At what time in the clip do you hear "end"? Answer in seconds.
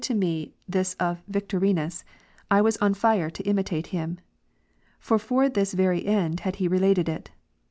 6.07-6.39